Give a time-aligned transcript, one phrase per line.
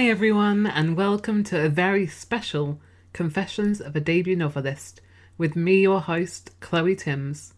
[0.00, 2.80] Hi, everyone, and welcome to a very special
[3.12, 5.02] Confessions of a Debut Novelist
[5.36, 7.52] with me, your host, Chloe Timms.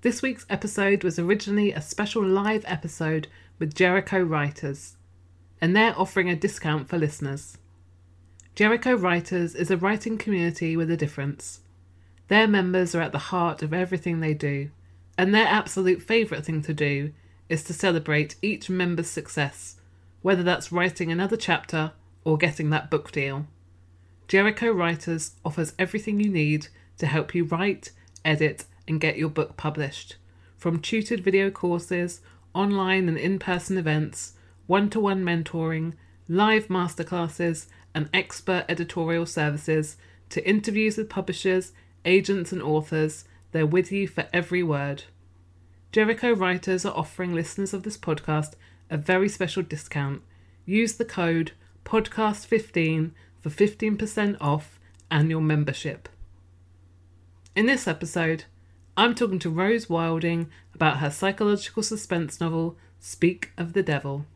[0.00, 3.28] This week's episode was originally a special live episode
[3.60, 4.96] with Jericho Writers,
[5.60, 7.56] and they're offering a discount for listeners.
[8.56, 11.60] Jericho Writers is a writing community with a difference.
[12.26, 14.70] Their members are at the heart of everything they do,
[15.16, 17.12] and their absolute favourite thing to do
[17.48, 19.76] is to celebrate each member's success,
[20.24, 21.92] whether that's writing another chapter
[22.24, 23.46] or getting that book deal.
[24.26, 27.90] Jericho Writers offers everything you need to help you write,
[28.24, 30.16] edit, and get your book published.
[30.56, 32.22] From tutored video courses,
[32.54, 34.32] online and in person events,
[34.66, 35.92] one to one mentoring,
[36.26, 39.98] live masterclasses, and expert editorial services,
[40.30, 41.72] to interviews with publishers,
[42.06, 45.04] agents, and authors, they're with you for every word.
[45.92, 48.54] Jericho Writers are offering listeners of this podcast
[48.90, 50.22] a very special discount.
[50.64, 51.52] Use the code
[51.84, 54.80] podcast15 for 15% off
[55.10, 56.08] annual membership.
[57.54, 58.44] In this episode,
[58.96, 64.26] I'm talking to Rose Wilding about her psychological suspense novel, Speak of the Devil.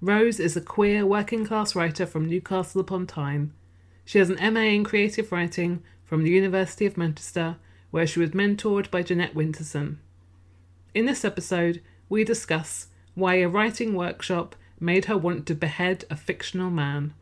[0.00, 3.52] Rose is a queer working class writer from Newcastle upon Tyne.
[4.04, 7.56] She has an MA in creative writing from the University of Manchester,
[7.90, 9.96] where she was mentored by Jeanette Winterson.
[10.94, 16.16] In this episode, we discuss why a writing workshop made her want to behead a
[16.16, 17.14] fictional man,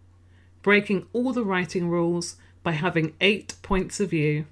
[0.63, 4.47] breaking all the writing rules by having eight points of view,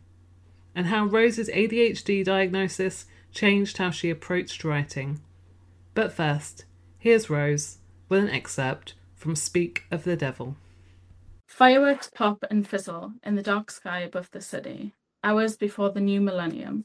[0.74, 5.20] and how Rose's ADHD diagnosis changed how she approached writing.
[5.94, 6.64] But first,
[6.98, 7.78] here's Rose
[8.08, 10.56] with an excerpt from Speak of the Devil.
[11.46, 14.94] Fireworks pop and fizzle in the dark sky above the city,
[15.24, 16.84] hours before the new millennium,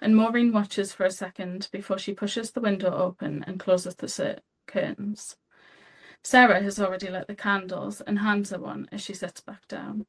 [0.00, 4.40] and Maureen watches for a second before she pushes the window open and closes the
[4.66, 5.36] curtains.
[6.22, 10.06] Sarah has already lit the candles and hands her one as she sits back down.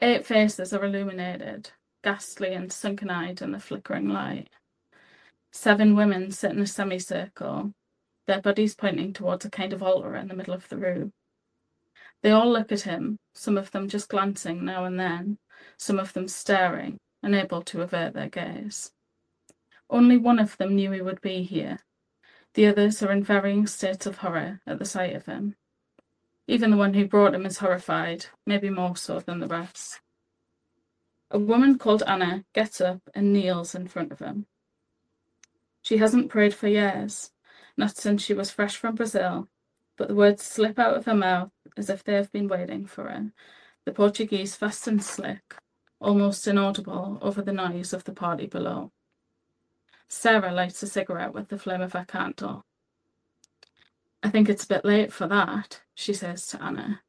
[0.00, 1.70] Eight faces are illuminated,
[2.02, 4.48] ghastly and sunken eyed in the flickering light.
[5.52, 7.72] Seven women sit in a semicircle,
[8.26, 11.12] their bodies pointing towards a kind of altar in the middle of the room.
[12.22, 15.38] They all look at him, some of them just glancing now and then,
[15.76, 18.92] some of them staring, unable to avert their gaze.
[19.88, 21.78] Only one of them knew he would be here.
[22.54, 25.56] The others are in varying states of horror at the sight of him.
[26.46, 30.00] Even the one who brought him is horrified, maybe more so than the rest.
[31.30, 34.46] A woman called Anna gets up and kneels in front of him.
[35.80, 37.30] She hasn't prayed for years,
[37.76, 39.48] not since she was fresh from Brazil,
[39.96, 43.08] but the words slip out of her mouth as if they have been waiting for
[43.08, 43.32] her,
[43.84, 45.56] the Portuguese fast and slick,
[46.02, 48.90] almost inaudible over the noise of the party below.
[50.08, 52.64] Sarah lights a cigarette with the flame of her candle.
[54.22, 57.00] I think it's a bit late for that, she says to Anna,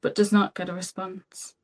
[0.00, 1.54] but does not get a response.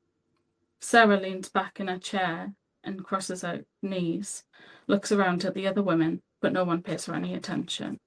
[0.80, 4.44] Sarah leans back in her chair and crosses her knees,
[4.86, 7.98] looks around at the other women, but no one pays her any attention.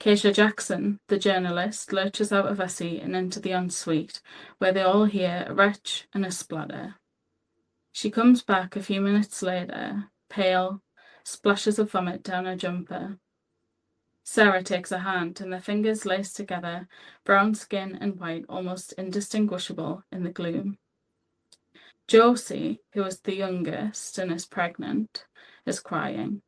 [0.00, 4.22] Keisha Jackson, the journalist, lurches out of her seat and into the ensuite,
[4.58, 6.94] where they all hear a retch and a splatter.
[7.92, 10.82] She comes back a few minutes later, pale,
[11.24, 13.18] splashes of vomit down her jumper,
[14.32, 16.86] Sarah takes her hand, and their fingers lace together,
[17.24, 20.78] brown skin and white almost indistinguishable in the gloom.
[22.06, 25.26] Josie, who is the youngest and is pregnant,
[25.66, 26.42] is crying.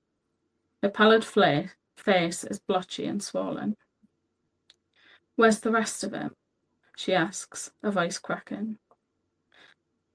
[0.81, 3.77] Her pallid face is blotchy and swollen.
[5.35, 6.37] Where's the rest of him?
[6.97, 8.79] she asks, a voice cracking.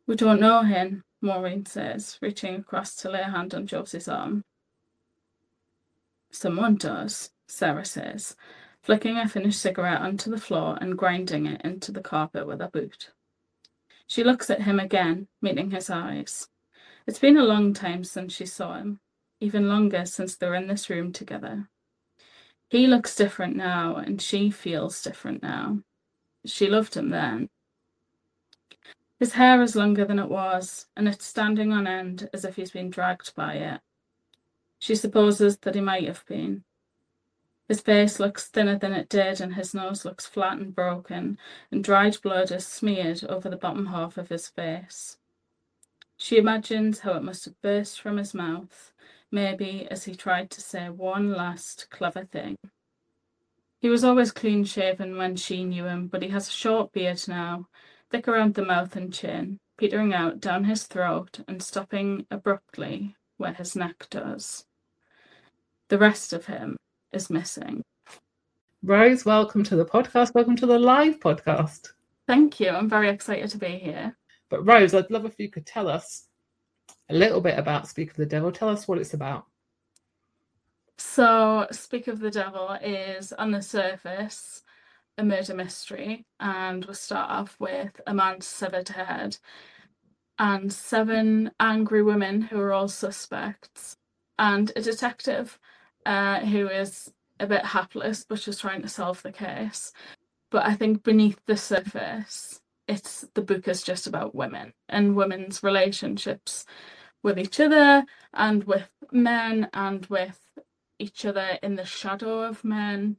[0.06, 4.44] We don't know him, Maureen says, reaching across to lay a hand on Josie's arm.
[6.32, 8.36] Someone does, Sarah says,
[8.82, 12.70] flicking a finished cigarette onto the floor and grinding it into the carpet with a
[12.70, 13.12] boot.
[14.08, 16.48] She looks at him again, meeting his eyes.
[17.06, 19.02] It's been a long time since she saw him,
[19.42, 21.70] even longer since they're in this room together.
[22.70, 25.80] He looks different now, and she feels different now.
[26.46, 27.50] She loved him then.
[29.20, 32.72] His hair is longer than it was, and it's standing on end as if he's
[32.72, 33.82] been dragged by it.
[34.80, 36.64] She supposes that he might have been.
[37.68, 41.38] His face looks thinner than it did, and his nose looks flat and broken,
[41.72, 45.18] and dried blood is smeared over the bottom half of his face.
[46.16, 48.94] She imagines how it must have burst from his mouth,
[49.32, 52.58] maybe as he tried to say one last clever thing.
[53.80, 57.22] He was always clean shaven when she knew him, but he has a short beard
[57.28, 57.68] now,
[58.10, 63.54] thick around the mouth and chin, petering out down his throat and stopping abruptly where
[63.54, 64.66] his neck does.
[65.90, 66.78] The rest of him
[67.12, 67.84] is missing.
[68.84, 70.34] Rose, welcome to the podcast.
[70.34, 71.90] Welcome to the live podcast.
[72.28, 72.70] Thank you.
[72.70, 74.16] I'm very excited to be here.
[74.50, 76.28] But Rose, I'd love if you could tell us
[77.10, 78.52] a little bit about Speak of the Devil.
[78.52, 79.46] Tell us what it's about.
[80.98, 84.64] So, Speak of the Devil is on the surface
[85.18, 89.38] a murder mystery, and we'll start off with a man's severed head
[90.40, 93.98] and seven angry women who are all suspects,
[94.40, 95.60] and a detective
[96.06, 99.92] uh, who is a bit hapless but just trying to solve the case.
[100.52, 105.64] But I think beneath the surface, it's the book is just about women and women's
[105.64, 106.66] relationships
[107.24, 110.40] with each other and with men and with
[111.00, 113.18] each other in the shadow of men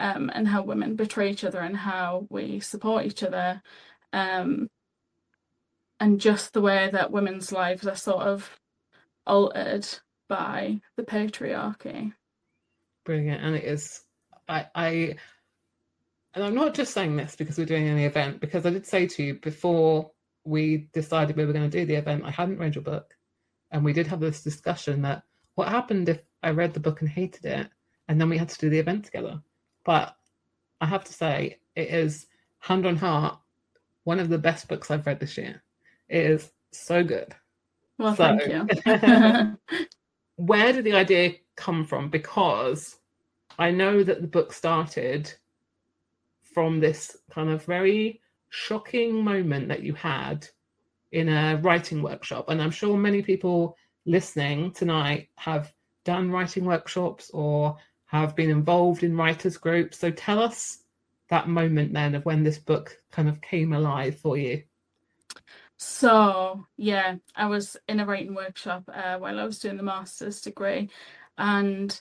[0.00, 3.62] um, and how women betray each other and how we support each other
[4.12, 4.68] um,
[6.00, 8.58] and just the way that women's lives are sort of
[9.26, 9.86] altered
[10.28, 12.12] by the patriarchy.
[13.04, 14.02] Brilliant and it is
[14.48, 14.88] i i
[16.34, 19.06] and i'm not just saying this because we're doing any event because i did say
[19.06, 20.10] to you before
[20.44, 23.14] we decided we were going to do the event i hadn't read your book
[23.70, 25.22] and we did have this discussion that
[25.54, 27.68] what happened if i read the book and hated it
[28.08, 29.40] and then we had to do the event together
[29.90, 30.14] but
[30.80, 32.28] I have to say, it is
[32.60, 33.40] hand on heart
[34.04, 35.64] one of the best books I've read this year.
[36.08, 37.34] It is so good.
[37.98, 38.46] Well, so, thank
[38.86, 39.58] you.
[40.36, 42.08] where did the idea come from?
[42.08, 43.00] Because
[43.58, 45.32] I know that the book started
[46.54, 48.20] from this kind of very
[48.50, 50.46] shocking moment that you had
[51.10, 52.44] in a writing workshop.
[52.48, 53.76] And I'm sure many people
[54.06, 57.76] listening tonight have done writing workshops or
[58.10, 59.98] have been involved in writers groups.
[59.98, 60.78] So tell us
[61.28, 64.64] that moment then of when this book kind of came alive for you.
[65.76, 70.40] So yeah, I was in a writing workshop uh, while I was doing the master's
[70.40, 70.90] degree,
[71.38, 71.98] and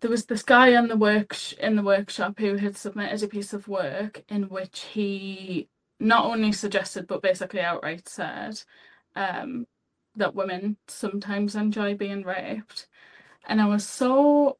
[0.00, 3.52] there was this guy in the work in the workshop who had submitted a piece
[3.52, 5.68] of work in which he
[5.98, 8.62] not only suggested but basically outright said
[9.16, 9.66] um,
[10.14, 12.86] that women sometimes enjoy being raped,
[13.48, 14.58] and I was so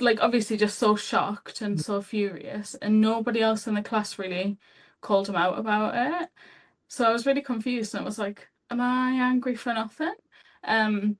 [0.00, 4.58] like obviously just so shocked and so furious and nobody else in the class really
[5.00, 6.28] called him out about it.
[6.88, 10.14] So i was really confused and it was like am i angry for nothing?
[10.64, 11.18] Um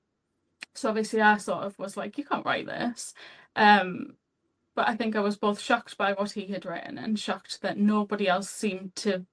[0.74, 3.14] so obviously i sort of was like you can't write this.
[3.56, 4.16] Um
[4.76, 7.78] but i think i was both shocked by what he had written and shocked that
[7.78, 9.26] nobody else seemed to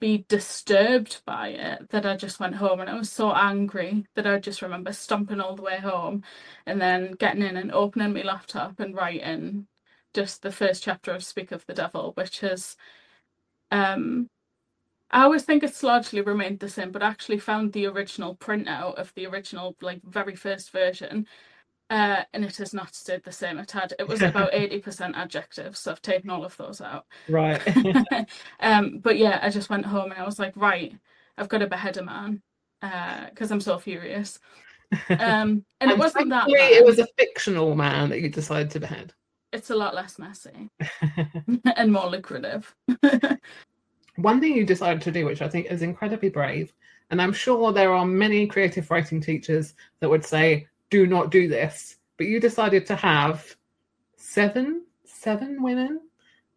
[0.00, 4.26] be disturbed by it that I just went home and I was so angry that
[4.26, 6.24] I just remember stomping all the way home
[6.66, 9.68] and then getting in and opening my laptop and writing
[10.14, 12.76] just the first chapter of Speak of the Devil, which is
[13.72, 14.28] um
[15.10, 18.96] I always think it's largely remained the same, but I actually found the original printout
[18.96, 21.26] of the original, like very first version,
[21.90, 23.58] uh, and it has not stayed the same.
[23.58, 27.06] It had it was about eighty percent adjectives, so I've taken all of those out.
[27.28, 27.60] Right.
[28.60, 30.94] um, but yeah, I just went home and I was like, right,
[31.38, 32.42] I've got to behead a man
[32.80, 34.38] because uh, I'm so furious.
[35.10, 36.46] Um, and, it wasn't that.
[36.46, 36.72] Bad.
[36.72, 39.12] It was a fictional man that you decided to behead.
[39.52, 40.70] It's a lot less messy
[41.76, 42.74] and more lucrative.
[44.16, 46.74] One thing you decided to do, which I think is incredibly brave,
[47.10, 51.48] and I'm sure there are many creative writing teachers that would say, do not do
[51.48, 51.96] this.
[52.16, 53.56] But you decided to have
[54.16, 56.00] seven, seven women,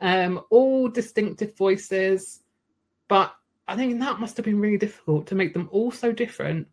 [0.02, 2.42] um, all distinctive voices.
[3.08, 3.34] But
[3.68, 6.68] I think that must have been really difficult to make them all so different.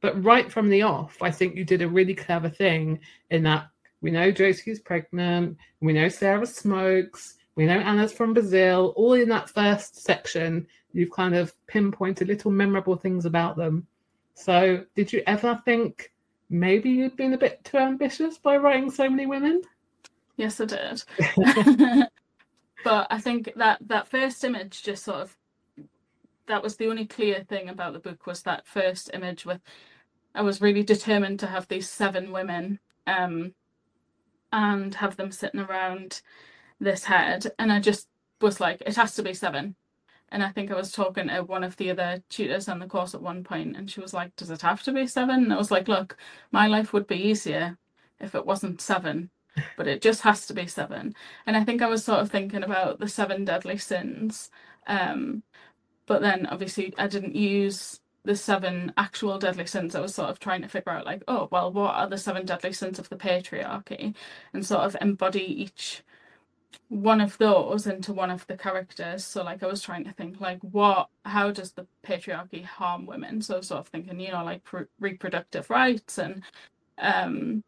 [0.00, 3.00] But right from the off, I think you did a really clever thing
[3.30, 3.68] in that
[4.00, 8.92] we know Josie's pregnant, we know Sarah smokes, We know Anna's from Brazil.
[8.94, 13.84] All in that first section, you've kind of pinpointed little memorable things about them.
[14.34, 16.12] So, did you ever think
[16.50, 19.62] maybe you'd been a bit too ambitious by writing so many women?
[20.36, 21.02] Yes, I did.
[22.84, 25.36] but I think that that first image just sort of
[26.46, 29.60] that was the only clear thing about the book was that first image with
[30.34, 33.54] I was really determined to have these seven women um,
[34.52, 36.22] and have them sitting around
[36.80, 38.08] this head and I just
[38.40, 39.74] was like it has to be seven
[40.30, 43.14] and I think I was talking to one of the other tutors on the course
[43.14, 45.44] at one point and she was like does it have to be seven?
[45.44, 46.16] And I was like look
[46.52, 47.78] my life would be easier
[48.20, 49.30] if it wasn't seven
[49.76, 51.14] but it just has to be seven.
[51.46, 54.50] And I think I was sort of thinking about the seven deadly sins
[54.86, 55.42] um,
[56.06, 59.94] but then obviously I didn't use the seven actual deadly sins.
[59.94, 62.46] I was sort of trying to figure out like, oh well, what are the seven
[62.46, 64.14] deadly sins of the patriarchy,
[64.52, 66.02] and sort of embody each
[66.88, 69.24] one of those into one of the characters.
[69.24, 73.40] So like I was trying to think like what how does the patriarchy harm women?
[73.42, 74.62] So sort of thinking, you know, like
[75.00, 76.42] reproductive rights and
[76.98, 77.62] um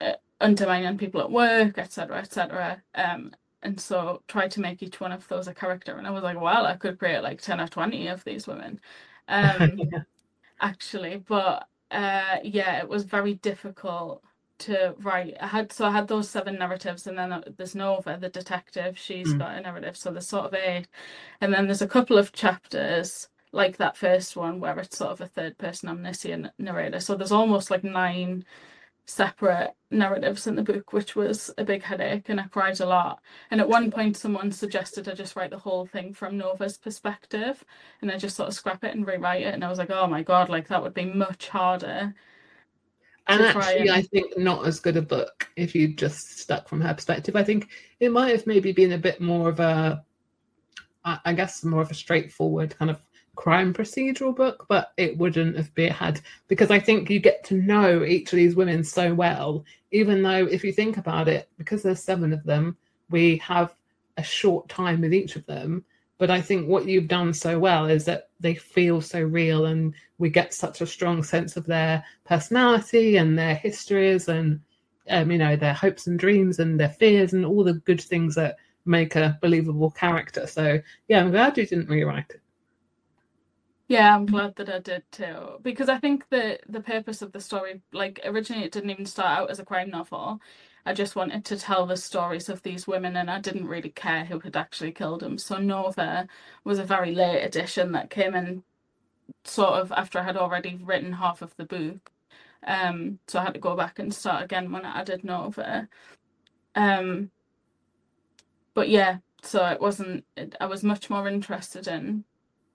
[0.00, 2.82] uh, undermining people at work, etc., etc.
[2.94, 6.22] Um, and so try to make each one of those a character and i was
[6.22, 8.80] like well i could create like 10 or 20 of these women
[9.28, 10.00] um yeah.
[10.60, 14.22] actually but uh yeah it was very difficult
[14.60, 18.28] to write i had so i had those seven narratives and then there's nova the
[18.28, 19.38] detective She's mm.
[19.38, 20.86] got a narrative so there's sort of eight
[21.40, 25.20] and then there's a couple of chapters like that first one where it's sort of
[25.20, 28.44] a third person omniscient narrator so there's almost like nine
[29.10, 33.20] separate narratives in the book, which was a big headache, and I cried a lot.
[33.50, 37.64] And at one point, someone suggested I just write the whole thing from Nova's perspective,
[38.00, 39.54] and I just sort of scrap it and rewrite it.
[39.54, 42.14] And I was like, oh my god, like that would be much harder.
[43.30, 43.90] And actually, and...
[43.90, 47.36] I think not as good a book if you just stuck from her perspective.
[47.36, 47.68] I think
[48.00, 50.04] it might have maybe been a bit more of a,
[51.04, 52.98] I guess, more of a straightforward kind of
[53.36, 57.54] crime procedural book, but it wouldn't have been had because I think you get to
[57.54, 61.82] know each of these women so well, even though if you think about it, because
[61.82, 62.76] there's seven of them,
[63.08, 63.74] we have
[64.16, 65.84] a short time with each of them.
[66.20, 69.94] But I think what you've done so well is that they feel so real and
[70.18, 74.60] we get such a strong sense of their personality and their histories and
[75.08, 78.34] um, you know, their hopes and dreams and their fears and all the good things
[78.34, 80.46] that make a believable character.
[80.46, 82.42] So yeah, I'm glad you didn't rewrite it.
[83.88, 85.58] Yeah, I'm glad that I did too.
[85.62, 89.38] Because I think the the purpose of the story, like originally it didn't even start
[89.38, 90.38] out as a crime novel.
[90.86, 94.24] I just wanted to tell the stories of these women and I didn't really care
[94.24, 95.38] who had actually killed them.
[95.38, 96.26] So Nova
[96.64, 98.62] was a very late addition that came in
[99.44, 102.10] sort of after I had already written half of the book.
[102.66, 105.88] Um so I had to go back and start again when I added Nova.
[106.74, 107.30] Um
[108.74, 110.24] but yeah, so it wasn't
[110.60, 112.24] I was much more interested in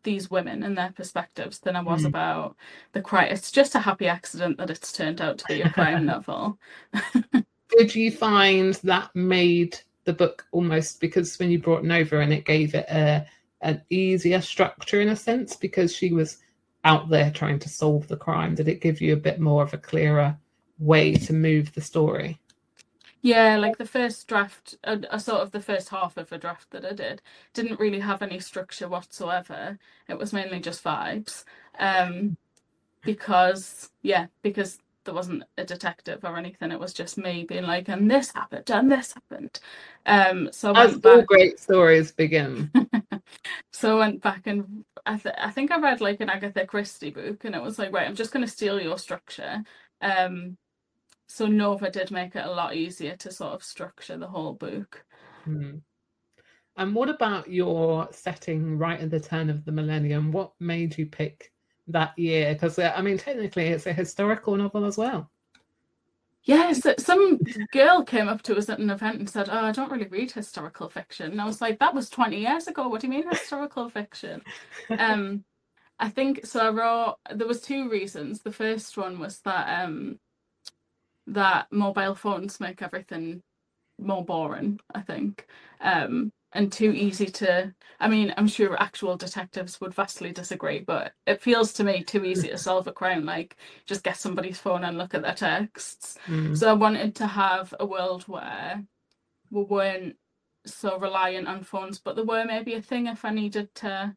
[0.04, 2.08] these women and their perspectives than I was mm.
[2.08, 2.56] about
[2.94, 3.30] the crime.
[3.32, 6.58] It's just a happy accident that it's turned out to be a crime novel.
[7.78, 12.46] Did you find that made the book almost because when you brought Nova and it
[12.46, 13.26] gave it a
[13.62, 16.38] an easier structure in a sense because she was
[16.84, 18.56] out there trying to solve the crime?
[18.56, 20.38] Did it give you a bit more of a clearer
[20.78, 22.40] way to move the story?
[23.22, 26.70] Yeah, like the first draft, a, a, sort of the first half of a draft
[26.70, 27.24] that I did,
[27.56, 29.80] didn't really have any structure whatsoever.
[30.08, 31.44] It was mainly just vibes.
[31.80, 32.38] Um,
[33.02, 36.72] because, yeah, because there wasn't a detective or anything.
[36.72, 39.60] It was just me being like, and this happened, and this happened.
[40.06, 42.72] Um, so As all great stories begin.
[43.74, 47.12] so I went back and I, th- I think I read like an Agatha Christie
[47.12, 49.64] book, and it was like, right, I'm just going to steal your structure.
[50.02, 50.58] Um,
[51.28, 55.06] so Nova did make it a lot easier to sort of structure the whole book.
[55.48, 55.82] Mm.
[56.78, 60.32] And what about your setting right at the turn of the millennium?
[60.32, 61.52] What made you pick
[61.88, 62.54] that year?
[62.54, 65.30] Because uh, I mean, technically, it's a historical novel as well.
[66.44, 67.40] Yes, some
[67.72, 70.32] girl came up to us at an event and said, "Oh, I don't really read
[70.32, 72.88] historical fiction." And I was like, "That was twenty years ago.
[72.88, 74.44] What do you mean historical fiction?"
[75.00, 75.44] um,
[76.00, 76.60] I think so.
[76.60, 77.16] I wrote.
[77.34, 78.42] There was two reasons.
[78.42, 80.20] The first one was that um,
[81.28, 83.42] that mobile phones make everything
[83.98, 85.48] more boring, I think,
[85.82, 87.74] um, and too easy to.
[88.00, 92.26] I mean, I'm sure actual detectives would vastly disagree, but it feels to me too
[92.26, 93.26] easy to solve a crime.
[93.26, 96.18] Like, just get somebody's phone and look at their texts.
[96.28, 96.58] Mm.
[96.58, 98.84] So I wanted to have a world where
[99.52, 100.16] we weren't
[100.66, 104.16] so reliant on phones, but there were maybe a thing if I needed to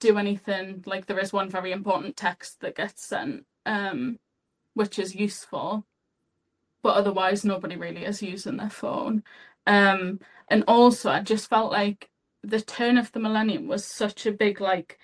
[0.00, 0.82] do anything.
[0.86, 3.44] Like, there is one very important text that gets sent.
[3.66, 4.18] Um,
[4.78, 5.84] which is useful,
[6.82, 9.24] but otherwise nobody really is using their phone.
[9.68, 10.20] Um,
[10.50, 12.10] and also, I just felt like
[12.44, 14.98] the turn of the millennium was such a big like.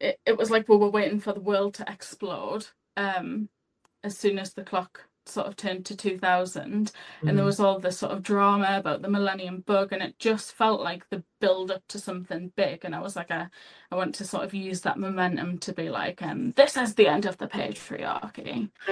[0.00, 2.68] It, it was like we were waiting for the world to explode.
[2.96, 3.50] Um,
[4.04, 7.28] as soon as the clock sort of turned to 2000 mm.
[7.28, 7.46] and there mm.
[7.46, 11.08] was all this sort of drama about the millennium bug and it just felt like
[11.10, 13.48] the build up to something big and i was like I,
[13.90, 17.06] I want to sort of use that momentum to be like um this is the
[17.06, 18.70] end of the patriarchy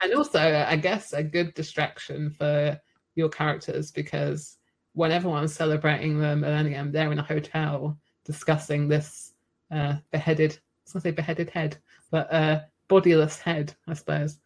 [0.00, 2.78] and also i guess a good distraction for
[3.14, 4.56] your characters because
[4.92, 9.34] when everyone's celebrating the millennium they're in a hotel discussing this
[9.70, 11.76] uh beheaded i was gonna say beheaded head
[12.10, 14.38] but uh bodiless head i suppose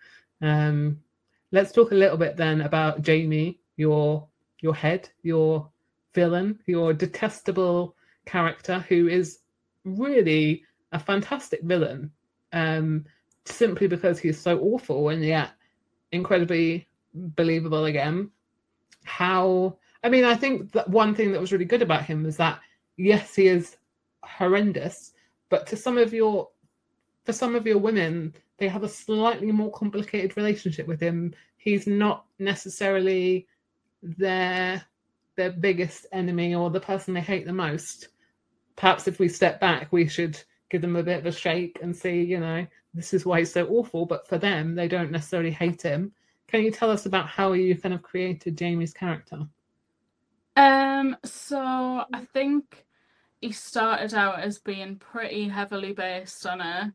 [0.44, 1.00] um,
[1.52, 4.28] let's talk a little bit then about Jamie, your
[4.60, 5.68] your head, your
[6.14, 7.96] villain, your detestable
[8.26, 9.38] character, who is
[9.84, 12.10] really a fantastic villain,
[12.52, 13.04] um,
[13.44, 15.50] simply because he's so awful and yet
[16.12, 18.30] incredibly believable again.
[19.04, 22.36] How I mean, I think that one thing that was really good about him was
[22.36, 22.60] that
[22.96, 23.76] yes, he is
[24.22, 25.12] horrendous,
[25.48, 26.48] but to some of your
[27.24, 31.34] for some of your women, they have a slightly more complicated relationship with him.
[31.56, 33.46] He's not necessarily
[34.02, 34.84] their
[35.36, 38.08] their biggest enemy or the person they hate the most.
[38.76, 41.94] Perhaps if we step back, we should give them a bit of a shake and
[41.94, 44.06] see, you know, this is why he's so awful.
[44.06, 46.12] But for them, they don't necessarily hate him.
[46.46, 49.48] Can you tell us about how you kind of created Jamie's character?
[50.56, 51.58] Um, so
[52.12, 52.86] I think
[53.40, 56.94] he started out as being pretty heavily based on a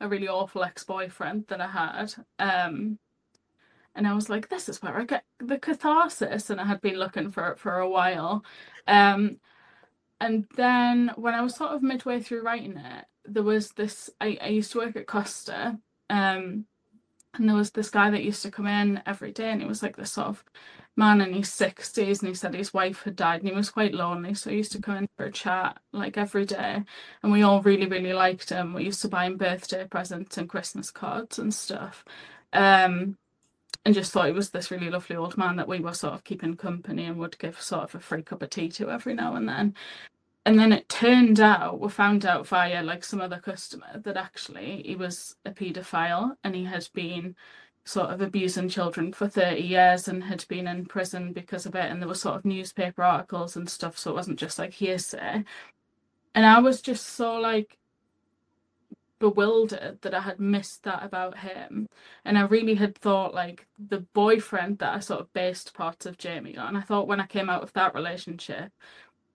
[0.00, 2.14] a really awful ex-boyfriend that I had.
[2.38, 2.98] Um,
[3.94, 6.96] and I was like, this is where I get the catharsis, and I had been
[6.96, 8.44] looking for it for a while.
[8.86, 9.38] Um,
[10.20, 14.10] and then when I was sort of midway through writing it, there was this.
[14.20, 15.78] I, I used to work at Costa,
[16.08, 16.66] um,
[17.34, 19.82] and there was this guy that used to come in every day, and he was
[19.82, 20.44] like this sort of
[21.00, 23.94] man in his 60s and he said his wife had died and he was quite
[23.94, 26.82] lonely so he used to come in for a chat like every day.
[27.22, 28.74] And we all really really liked him.
[28.74, 32.04] We used to buy him birthday presents and christmas cards and stuff.
[32.52, 33.16] Um,
[33.84, 36.24] and just thought he was this really lovely old man that we were sort of
[36.24, 39.34] keeping company and would give sort of a free cup of tea to every now
[39.36, 39.74] and then.
[40.44, 44.82] And then it turned out we found out via like some other customer that actually
[44.84, 47.36] he was a paedophile and he had been
[47.84, 51.90] sort of abusing children for 30 years and had been in prison because of it
[51.90, 55.44] and there were sort of newspaper articles and stuff so it wasn't just like hearsay.
[56.34, 57.78] And i was just so like
[59.18, 61.88] bewildered that i had missed that about him.
[62.24, 66.18] And i really had thought like the boyfriend that i sort of based parts of
[66.18, 66.76] jamie on.
[66.76, 68.72] I thought when i came out of that relationship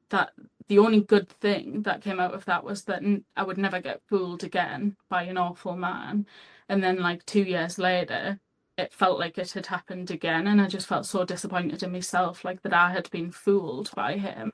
[0.10, 0.32] that
[0.68, 3.02] the only good thing that came out of that was that
[3.36, 6.26] i would never get fooled again by an awful man
[6.70, 8.40] and then like two years later
[8.78, 12.44] it felt like it had happened again and i just felt so disappointed in myself
[12.44, 14.52] like that i had been fooled by him.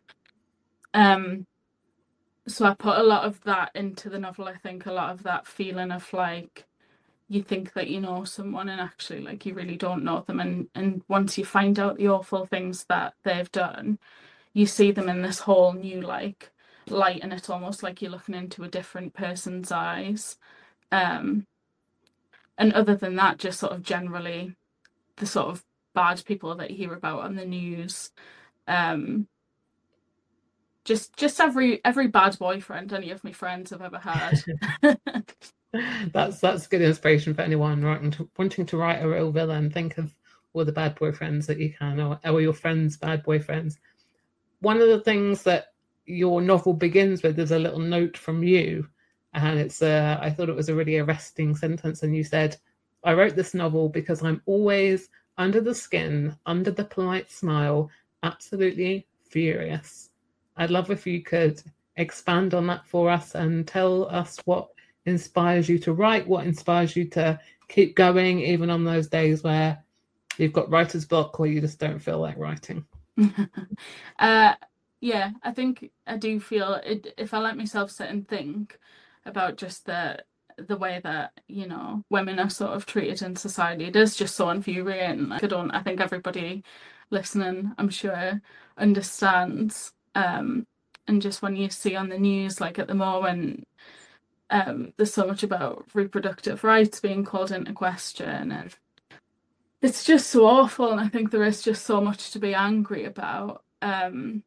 [0.94, 1.48] Um
[2.48, 5.24] so i put a lot of that into the novel i think a lot of
[5.24, 6.66] that feeling of like
[7.30, 10.68] you think that you know someone and actually like you really don't know them and
[10.76, 13.98] and once you find out the awful things that they've done
[14.54, 16.52] you see them in this whole new like
[16.88, 20.38] light and it's almost like you're looking into a different person's eyes.
[20.92, 21.46] Um
[22.62, 24.56] and other than that, just sort of generally
[25.18, 28.12] the sort of bad people that you hear about on the news.
[28.68, 29.28] Um,
[30.86, 34.44] just just every every bad boyfriend any of my friends have ever had.
[36.14, 39.72] that's that's good inspiration for anyone writing to, wanting to write a real villain.
[39.72, 40.14] Think of
[40.54, 43.78] all the bad boyfriends that you can, or, or your friends' bad boyfriends.
[44.60, 45.74] One of the things that
[46.06, 48.88] your novel begins with is a little note from you
[49.34, 52.04] and it's uh, I thought it was a really arresting sentence.
[52.04, 52.58] And you said,
[53.04, 57.90] "I wrote this novel because I'm always under the skin, under the polite smile,
[58.24, 60.10] absolutely furious."
[60.58, 61.62] I'd love if you could
[61.96, 64.70] expand on that for us and tell us what
[65.06, 69.84] inspires you to write, what inspires you to keep going, even on those days where
[70.38, 72.86] you've got writer's block or you just don't feel like writing.
[74.20, 74.54] uh,
[75.00, 78.78] yeah, I think I do feel it, if I let myself sit and think,
[79.26, 80.24] about just the
[80.58, 83.86] the way that you know women are sort of treated in society.
[83.86, 86.64] It is just so infuriating like i don't i think everybody
[87.10, 88.42] listening i'm sure
[88.78, 90.66] understands um
[91.08, 93.68] and just when you see on the news like at the moment
[94.50, 98.76] um there's so much about reproductive rights being called into question and
[99.82, 103.06] it's just so awful and i think there is just so much to be angry
[103.06, 104.44] about um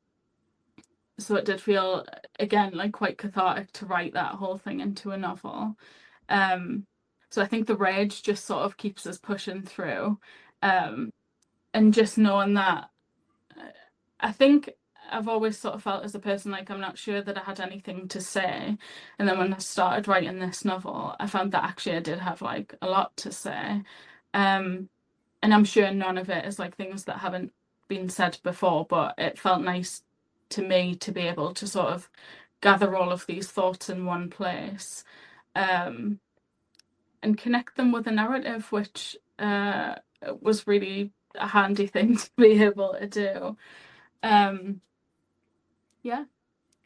[1.18, 2.05] so it did feel
[2.38, 5.77] again like quite cathartic to write that whole thing into a novel
[6.29, 6.87] um
[7.31, 10.18] so i think the rage just sort of keeps us pushing through
[10.62, 11.11] um
[11.74, 12.88] and just knowing that
[14.20, 14.70] I think
[15.11, 17.61] I've always sort of felt as a person like I'm not sure that I had
[17.61, 18.79] anything to say.
[19.18, 22.40] And then when I started writing this novel, I found that actually I did have
[22.42, 23.83] like a lot to say.
[24.33, 24.88] Um,
[25.42, 27.53] and I'm sure none of it is like things that haven't
[27.88, 30.03] been said before, but it felt nice
[30.51, 32.11] to me to be able to sort of
[32.63, 35.05] gather all of these thoughts in one place
[35.57, 36.21] um,
[37.23, 39.97] and connect them with a narrative, which uh,
[40.41, 43.57] was really a handy thing to be able to do.
[44.23, 44.81] Um,
[46.03, 46.25] yeah.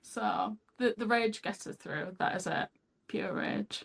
[0.03, 2.17] So the the rage gets us through.
[2.19, 2.69] That is it.
[3.09, 3.85] Pure rage.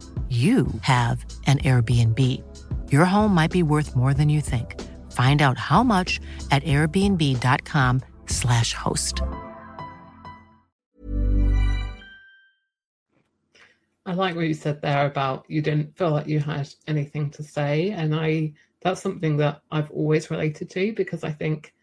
[0.31, 2.17] you have an Airbnb.
[2.89, 4.79] Your home might be worth more than you think.
[5.11, 9.21] Find out how much at airbnb.com/slash host.
[14.05, 17.43] I like what you said there about you didn't feel like you had anything to
[17.43, 17.91] say.
[17.91, 21.73] And I that's something that I've always related to because I think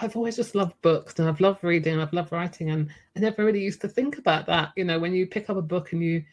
[0.00, 3.20] I've always just loved books and I've loved reading, and I've loved writing, and I
[3.20, 4.70] never really used to think about that.
[4.74, 6.24] You know, when you pick up a book and you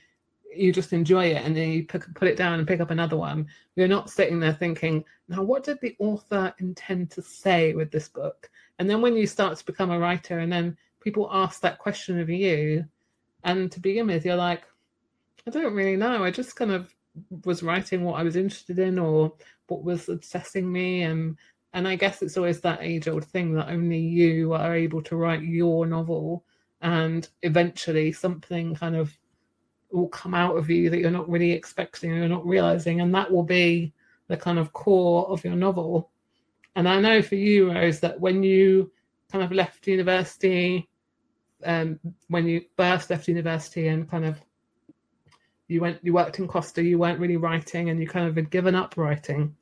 [0.56, 3.18] you just enjoy it and then you pick, put it down and pick up another
[3.18, 7.92] one, you're not sitting there thinking, now what did the author intend to say with
[7.92, 8.50] this book?
[8.80, 12.20] And then when you start to become a writer and then people ask that question
[12.20, 12.86] of you,
[13.44, 14.64] and to begin with, you're like,
[15.48, 16.24] I don't really know.
[16.24, 16.94] I just kind of
[17.46, 19.34] was writing what I was interested in or
[19.68, 21.38] what was obsessing me and
[21.74, 25.16] and I guess it's always that age old thing that only you are able to
[25.16, 26.44] write your novel
[26.82, 29.16] and eventually something kind of
[29.92, 33.32] will come out of you that you're not really expecting, you're not realizing, and that
[33.32, 33.94] will be
[34.28, 36.10] the kind of core of your novel.
[36.76, 38.92] And I know for you, Rose, that when you
[39.32, 40.88] kind of left university,
[41.66, 44.40] um, when you first left university and kind of
[45.68, 48.50] you went, you worked in Costa, you weren't really writing, and you kind of had
[48.50, 49.56] given up writing,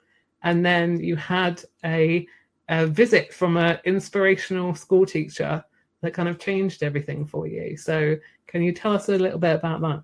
[0.44, 2.26] and then you had a,
[2.70, 5.64] a visit from an inspirational school teacher
[6.02, 7.76] that kind of changed everything for you.
[7.76, 8.16] So,
[8.48, 10.04] can you tell us a little bit about that?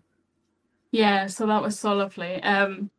[0.93, 2.43] Yeah, so that was so lovely.
[2.43, 2.91] Um,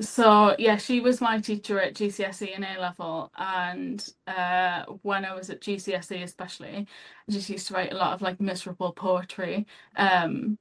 [0.00, 5.34] so yeah, she was my teacher at GCSE and A level, and uh, when I
[5.34, 6.86] was at GCSE especially,
[7.28, 9.66] I just used to write a lot of like miserable poetry.
[9.96, 10.58] Um,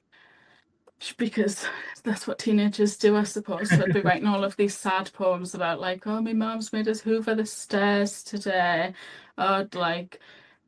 [1.18, 1.66] because
[2.04, 3.74] that's what teenagers do, I suppose.
[3.74, 6.88] So I'd be writing all of these sad poems about like, oh, my mom's made
[6.88, 8.94] us hoover the stairs today.
[9.38, 10.20] I'd like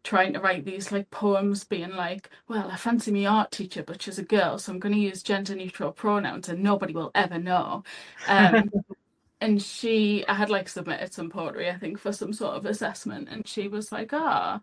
[0.04, 4.02] trying to write these like poems being like, well, I fancy my art teacher, but
[4.02, 7.38] she's a girl, so I'm going to use gender neutral pronouns and nobody will ever
[7.38, 7.84] know.
[8.28, 8.72] Um,
[9.42, 13.30] and she, I had like submitted some poetry, I think, for some sort of assessment,
[13.30, 14.62] and she was like, ah,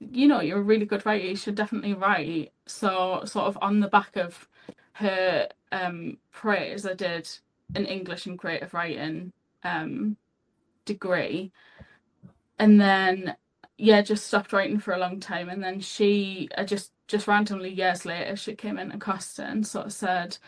[0.00, 2.52] you know, you're a really good writer, you should definitely write.
[2.66, 4.48] So, sort of on the back of
[4.92, 7.28] her um, praise, I did
[7.74, 10.16] an English and creative writing um,
[10.86, 11.52] degree,
[12.58, 13.36] and then
[13.80, 15.48] yeah, just stopped writing for a long time.
[15.50, 19.66] And then she, I just just randomly years later, she came in and Costa and
[19.66, 20.38] sort of said,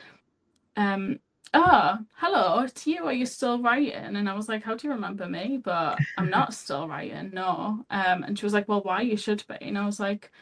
[0.76, 1.20] um,
[1.54, 3.04] "Oh, hello, it's you.
[3.06, 6.30] Are you still writing?" And I was like, "How do you remember me?" But I'm
[6.30, 7.84] not still writing, no.
[7.90, 10.32] Um, and she was like, "Well, why you should be?" And I was like,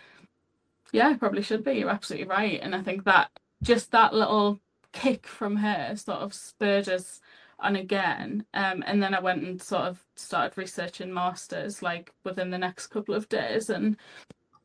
[0.93, 1.73] "Yeah, I probably should be.
[1.75, 3.31] You're absolutely right." And I think that
[3.63, 4.61] just that little
[4.93, 7.21] kick from her sort of spurred us
[7.63, 8.45] on again.
[8.55, 12.89] Um, and then I went and sort of started researching masters like within the next
[12.89, 13.97] couple of days and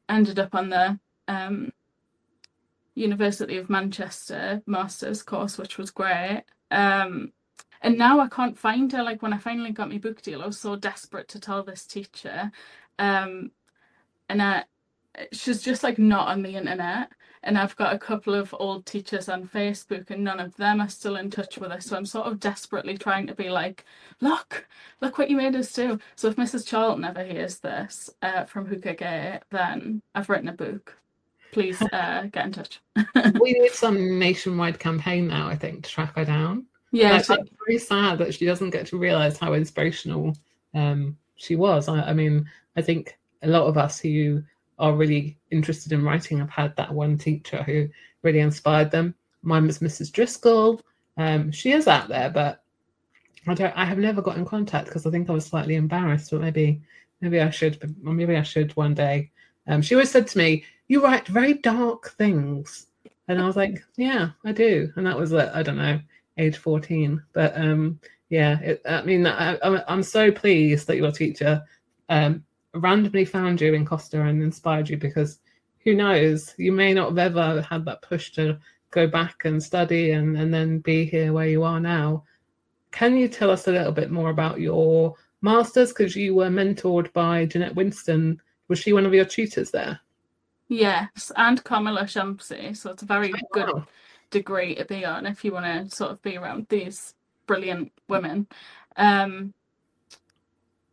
[0.09, 1.71] ended up on the um,
[2.95, 6.43] University of Manchester masters course, which was great.
[6.71, 7.31] Um,
[7.81, 9.03] and now I can't find her.
[9.03, 11.85] Like when I finally got my book deal, I was so desperate to tell this
[11.85, 12.51] teacher.
[12.97, 13.51] Um,
[14.29, 14.63] and I,
[15.31, 17.11] she's just like not on the internet
[17.45, 20.89] and I've got a couple of old teachers on Facebook, and none of them are
[20.89, 21.85] still in touch with us.
[21.85, 23.85] So I'm sort of desperately trying to be like,
[24.19, 24.67] look,
[24.99, 25.99] look what you made us do.
[26.15, 26.67] So if Mrs.
[26.67, 30.97] Charlton ever hears this uh, from Gate, then I've written a book.
[31.51, 32.81] Please uh, get in touch.
[33.39, 36.65] we need some nationwide campaign now, I think, to track her down.
[36.91, 40.35] Yeah, like, it's very sad that she doesn't get to realize how inspirational
[40.73, 41.87] um, she was.
[41.87, 44.41] I, I mean, I think a lot of us who
[44.77, 47.87] are really interested in writing I've had that one teacher who
[48.23, 49.15] really inspired them.
[49.41, 50.11] Mine was Mrs.
[50.11, 50.81] Driscoll.
[51.17, 52.63] Um, she is out there, but
[53.47, 53.77] I don't.
[53.77, 56.31] I have never got in contact because I think I was slightly embarrassed.
[56.31, 56.81] But maybe,
[57.21, 57.95] maybe I should.
[58.01, 59.31] Maybe I should one day.
[59.67, 62.87] Um, she always said to me, "You write very dark things,"
[63.27, 65.99] and I was like, "Yeah, I do." And that was at I don't know,
[66.37, 67.21] age fourteen.
[67.33, 69.57] But um, yeah, it, I mean, I,
[69.87, 71.63] am so pleased that your teacher
[72.09, 72.43] um,
[72.75, 75.39] randomly found you in Costa and inspired you because
[75.79, 78.57] who knows, you may not have ever had that push to
[78.91, 82.23] go back and study and, and then be here where you are now.
[82.91, 85.89] Can you tell us a little bit more about your masters?
[85.89, 88.39] Because you were mentored by Jeanette Winterson.
[88.67, 89.99] Was she one of your tutors there?
[90.67, 92.75] Yes, and Kamila Shamsie.
[92.75, 93.83] So it's a very oh, good
[94.31, 97.13] degree to be on if you want to sort of be around these
[97.45, 98.47] brilliant women.
[98.95, 99.53] Um,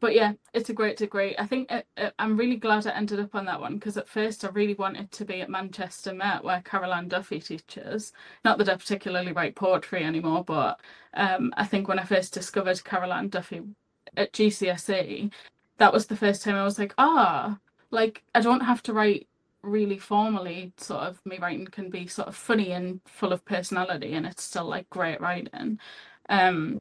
[0.03, 1.37] but yeah, it's a great degree.
[1.39, 4.09] I think it, it, I'm really glad I ended up on that one because at
[4.09, 8.13] first I really wanted to be at Manchester Met where Carol Ann Duffy teaches.
[8.45, 10.81] Not that I particularly write poetry anymore, but
[11.15, 13.63] um, I think when I first discovered Carol Ann Duffy
[14.17, 15.33] at GCSE,
[15.79, 17.59] that was the first time I was like, ah,
[17.93, 19.29] like I don't have to write
[19.63, 20.73] really formally.
[20.79, 24.43] Sort of me writing can be sort of funny and full of personality, and it's
[24.43, 25.79] still like great writing.
[26.29, 26.81] Um,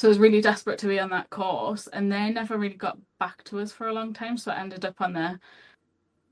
[0.00, 2.96] so I was really desperate to be on that course, and they never really got
[3.18, 4.38] back to us for a long time.
[4.38, 5.38] So I ended up on the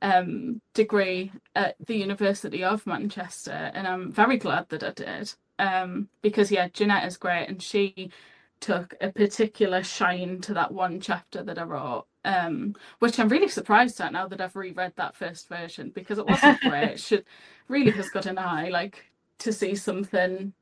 [0.00, 5.34] um, degree at the University of Manchester, and I'm very glad that I did.
[5.58, 8.10] Um, because yeah, Jeanette is great, and she
[8.58, 13.48] took a particular shine to that one chapter that I wrote, um, which I'm really
[13.48, 16.92] surprised at now that I've reread that first version because it wasn't great.
[16.92, 17.24] It should
[17.68, 19.04] really has got an eye, like
[19.40, 20.54] to see something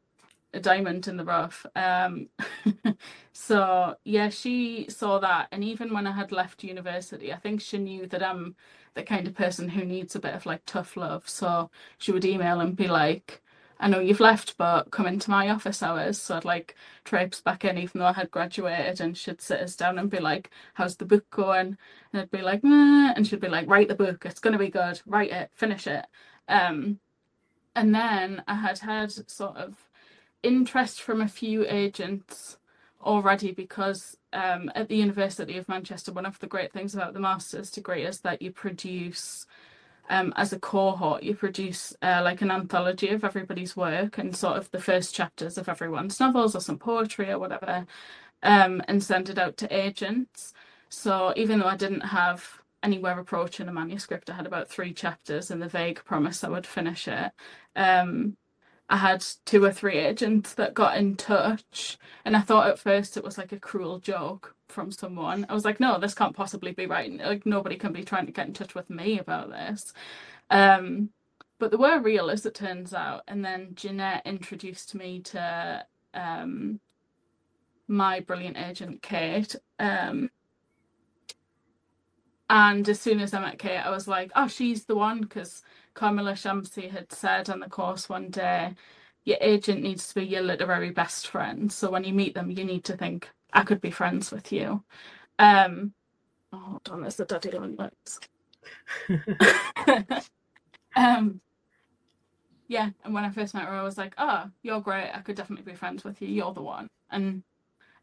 [0.56, 1.66] a diamond in the rough.
[1.76, 2.28] Um,
[3.32, 7.78] so yeah, she saw that, and even when I had left university, I think she
[7.78, 8.56] knew that I'm
[8.94, 11.28] the kind of person who needs a bit of like tough love.
[11.28, 13.42] So she would email and be like,
[13.80, 17.64] "I know you've left, but come into my office hours." So I'd like traipse back
[17.64, 20.96] in, even though I had graduated, and she'd sit us down and be like, "How's
[20.96, 21.78] the book going?"
[22.12, 23.12] And I'd be like, Meh.
[23.16, 24.24] and she'd be like, "Write the book.
[24.26, 25.00] It's gonna be good.
[25.06, 25.50] Write it.
[25.54, 26.06] Finish it."
[26.48, 27.00] Um,
[27.74, 29.76] and then I had had sort of
[30.46, 32.58] interest from a few agents
[33.02, 37.20] already because um, at the University of Manchester, one of the great things about the
[37.20, 39.46] master's degree is that you produce,
[40.10, 44.56] um, as a cohort, you produce uh, like an anthology of everybody's work and sort
[44.56, 47.86] of the first chapters of everyone's novels or some poetry or whatever,
[48.42, 50.52] um, and send it out to agents.
[50.88, 55.50] So even though I didn't have anywhere approaching a manuscript, I had about three chapters
[55.50, 57.32] and the vague promise I would finish it.
[57.74, 58.36] Um,
[58.88, 63.16] I had two or three agents that got in touch, and I thought at first
[63.16, 65.46] it was like a cruel joke from someone.
[65.48, 67.12] I was like, no, this can't possibly be right.
[67.18, 69.92] Like nobody can be trying to get in touch with me about this.
[70.50, 71.10] Um,
[71.58, 73.22] but they were real, as it turns out.
[73.26, 76.80] And then Jeanette introduced me to um,
[77.88, 79.56] my brilliant agent, Kate.
[79.78, 80.30] Um,
[82.48, 85.62] and as soon as I met Kate, I was like, oh, she's the one because
[85.96, 88.74] Kamila Shamsie had said on the course one day,
[89.24, 91.72] your agent needs to be your literary best friend.
[91.72, 94.84] So when you meet them, you need to think, I could be friends with you.
[95.38, 95.94] Um,
[96.52, 98.20] oh, hold on, there's the daddy long notes.
[100.96, 101.40] um,
[102.68, 105.10] yeah, and when I first met her, I was like, "Oh, you're great.
[105.14, 106.28] I could definitely be friends with you.
[106.28, 107.44] You're the one." And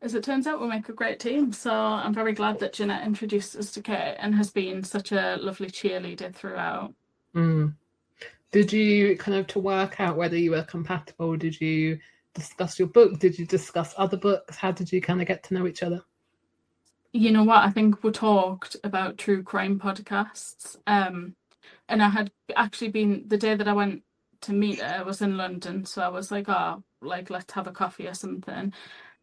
[0.01, 1.51] as it turns out, we make a great team.
[1.51, 5.38] So I'm very glad that Jeanette introduced us to Kate and has been such a
[5.41, 6.93] lovely cheerleader throughout.
[7.36, 7.75] Mm.
[8.53, 11.35] Did you kind of to work out whether you were compatible?
[11.35, 11.97] Did you
[12.35, 13.17] discuss your book?
[13.17, 14.55] Did you discuss other books?
[14.55, 16.01] How did you kind of get to know each other?
[17.13, 17.63] You know what?
[17.63, 20.77] I think we talked about true crime podcasts.
[20.85, 21.35] Um,
[21.89, 24.03] and I had actually been the day that I went
[24.41, 25.85] to meet her, I was in London.
[25.85, 28.71] So I was like, oh, like, let's have a coffee or something.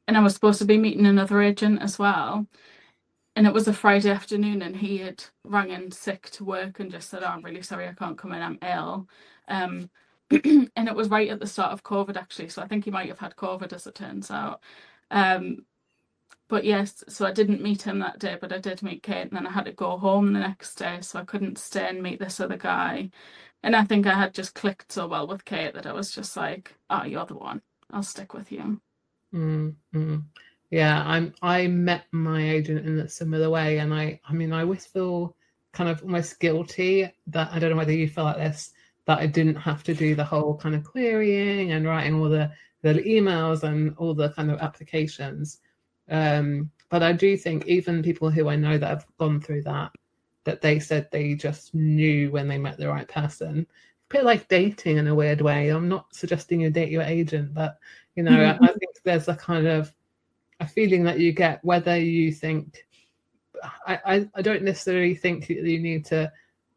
[0.08, 2.48] And I was supposed to be meeting another agent as well.
[3.40, 6.90] And it was a Friday afternoon, and he had rang in sick to work and
[6.90, 9.08] just said, oh, I'm really sorry, I can't come in, I'm ill.
[9.48, 9.88] Um,
[10.30, 12.50] and it was right at the start of COVID, actually.
[12.50, 14.60] So I think he might have had COVID, as it turns out.
[15.10, 15.64] Um,
[16.48, 19.32] but yes, so I didn't meet him that day, but I did meet Kate, and
[19.32, 22.18] then I had to go home the next day, so I couldn't stay and meet
[22.18, 23.08] this other guy.
[23.62, 26.36] And I think I had just clicked so well with Kate that I was just
[26.36, 27.62] like, "Oh, you're the one.
[27.90, 28.82] I'll stick with you."
[29.34, 30.16] Mm-hmm.
[30.70, 31.34] Yeah, I'm.
[31.42, 34.20] I met my agent in a similar way, and I.
[34.28, 35.36] I mean, I always feel
[35.72, 38.72] kind of almost guilty that I don't know whether you feel like this
[39.06, 42.52] that I didn't have to do the whole kind of querying and writing all the
[42.82, 45.58] the emails and all the kind of applications.
[46.08, 49.92] Um, but I do think even people who I know that have gone through that,
[50.44, 53.66] that they said they just knew when they met the right person.
[54.10, 55.68] A bit like dating in a weird way.
[55.68, 57.78] I'm not suggesting you date your agent, but
[58.16, 58.64] you know, mm-hmm.
[58.64, 59.92] I, I think there's a kind of
[60.60, 62.86] a feeling that you get whether you think
[63.86, 66.30] I, I, I don't necessarily think that you need to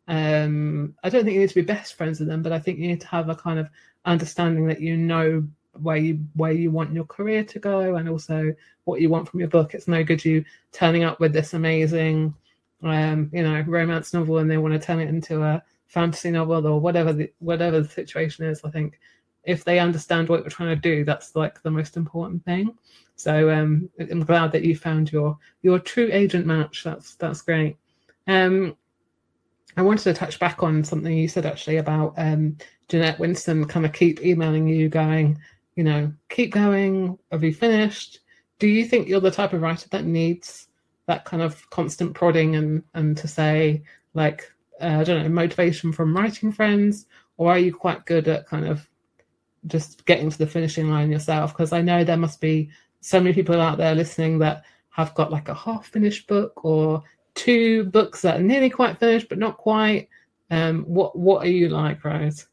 [0.07, 2.79] um I don't think you need to be best friends with them, but I think
[2.79, 3.69] you need to have a kind of
[4.05, 5.47] understanding that you know
[5.81, 9.39] where you where you want your career to go and also what you want from
[9.39, 9.73] your book.
[9.73, 12.33] It's no good you turning up with this amazing
[12.83, 16.67] um, you know, romance novel and they want to turn it into a fantasy novel
[16.67, 18.61] or whatever the whatever the situation is.
[18.63, 18.99] I think
[19.43, 22.73] if they understand what you're trying to do, that's like the most important thing.
[23.15, 26.84] So um, I'm glad that you found your your true agent match.
[26.84, 27.77] That's that's great.
[28.27, 28.75] Um,
[29.75, 32.58] I wanted to touch back on something you said actually about um,
[32.89, 35.39] Jeanette Winterson kind of keep emailing you, going,
[35.75, 37.17] you know, keep going.
[37.32, 38.19] Have you finished?
[38.60, 40.67] Do you think you're the type of writer that needs
[41.08, 44.51] that kind of constant prodding and and to say like
[44.82, 48.67] uh, I don't know motivation from writing friends, or are you quite good at kind
[48.67, 48.88] of
[49.67, 51.54] just getting to the finishing line yourself?
[51.54, 52.69] Because I know there must be
[53.02, 57.04] so many people out there listening that have got like a half finished book or
[57.36, 60.10] two books that are nearly quite finished but not quite.
[60.52, 62.47] Um, what what are you like, Rose?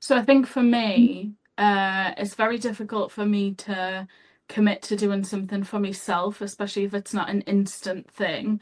[0.00, 4.06] So I think for me, uh, it's very difficult for me to
[4.48, 8.60] commit to doing something for myself, especially if it's not an instant thing.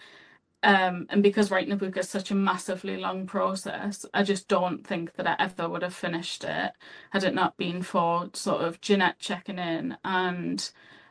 [0.65, 4.87] Um, and because writing a book is such a massively long process, I just don't
[4.87, 6.73] think that I ever would have finished it
[7.11, 10.71] had it not been for sort of Jeanette checking in and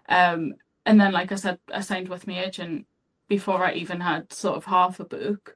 [0.10, 2.88] um, and then like I said, I signed with my agent
[3.28, 5.56] before I even had sort of half a book.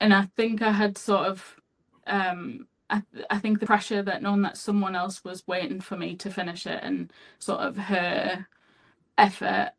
[0.00, 1.56] And I think I had sort of
[2.06, 6.16] um I, I think the pressure that knowing that someone else was waiting for me
[6.16, 8.46] to finish it and sort of her
[9.18, 9.72] effort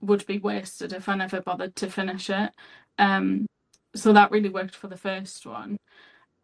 [0.00, 2.50] would be wasted if I never bothered to finish it.
[2.98, 3.46] Um,
[3.94, 5.76] so that really worked for the first one.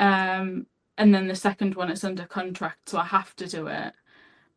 [0.00, 0.66] Um,
[0.98, 3.92] and then the second one is under contract, so I have to do it,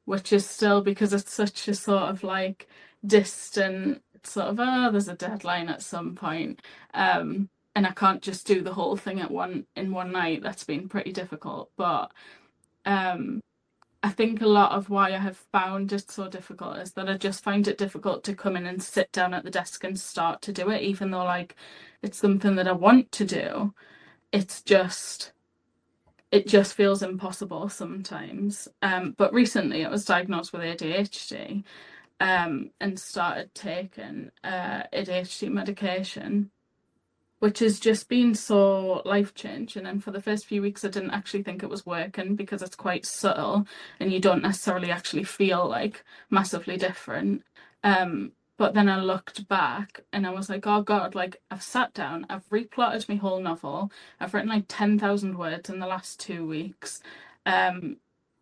[0.05, 2.67] which is still because it's such a sort of like
[3.05, 6.61] distant sort of oh, there's a deadline at some point.
[6.93, 10.41] Um, and I can't just do the whole thing at one in one night.
[10.43, 11.71] That's been pretty difficult.
[11.77, 12.11] But
[12.85, 13.41] um,
[14.03, 17.17] I think a lot of why I have found it so difficult is that I
[17.17, 20.41] just find it difficult to come in and sit down at the desk and start
[20.43, 21.55] to do it, even though like
[22.01, 23.73] it's something that I want to do.
[24.31, 25.33] It's just
[26.31, 28.67] it just feels impossible sometimes.
[28.83, 31.63] Um, but recently I was diagnosed with ADHD
[32.21, 36.51] um, and started taking uh, ADHD medication
[37.39, 39.85] which has just been so life changing.
[39.85, 42.75] And for the first few weeks, I didn't actually think it was working because it's
[42.75, 43.65] quite subtle
[43.99, 47.43] and you don't necessarily actually feel like massively different.
[47.83, 51.93] Um, but then I looked back and I was like, oh God, like I've sat
[51.93, 56.45] down, I've replotted my whole novel, I've written like 10,000 words in the last two
[56.45, 57.01] weeks.
[57.45, 57.97] Um,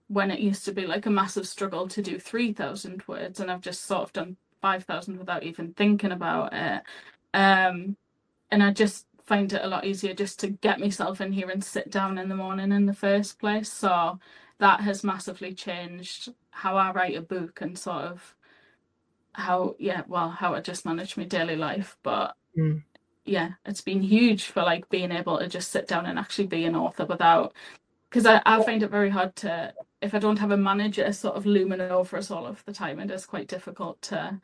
[0.07, 3.61] when it used to be like a massive struggle to do 3,000 words, and I've
[3.61, 6.81] just sort of done 5,000 without even thinking about it.
[7.33, 7.97] Um,
[8.51, 11.63] and I just find it a lot easier just to get myself in here and
[11.63, 13.71] sit down in the morning in the first place.
[13.71, 14.19] So
[14.59, 18.35] that has massively changed how I write a book and sort of
[19.33, 21.97] how yeah, well, how I just manage my daily life.
[22.03, 22.81] But mm.
[23.25, 26.65] yeah, it's been huge for like being able to just sit down and actually be
[26.65, 27.53] an author without
[28.09, 31.35] because I, I find it very hard to if I don't have a manager sort
[31.35, 34.39] of looming over us all of the time, and it is quite difficult to